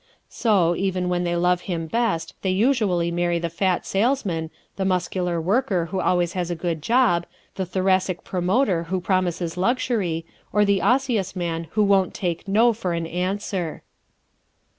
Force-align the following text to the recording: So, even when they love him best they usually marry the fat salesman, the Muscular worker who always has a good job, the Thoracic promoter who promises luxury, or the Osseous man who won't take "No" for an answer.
So, 0.29 0.75
even 0.75 1.09
when 1.09 1.25
they 1.25 1.35
love 1.35 1.61
him 1.61 1.85
best 1.85 2.33
they 2.41 2.49
usually 2.49 3.11
marry 3.11 3.37
the 3.37 3.51
fat 3.51 3.85
salesman, 3.85 4.49
the 4.75 4.83
Muscular 4.83 5.39
worker 5.39 5.85
who 5.91 5.99
always 5.99 6.33
has 6.33 6.49
a 6.49 6.55
good 6.55 6.81
job, 6.81 7.27
the 7.53 7.67
Thoracic 7.67 8.23
promoter 8.23 8.85
who 8.85 8.99
promises 8.99 9.57
luxury, 9.57 10.25
or 10.51 10.65
the 10.65 10.81
Osseous 10.81 11.35
man 11.35 11.67
who 11.73 11.83
won't 11.83 12.15
take 12.15 12.47
"No" 12.47 12.73
for 12.73 12.93
an 12.93 13.05
answer. 13.05 13.83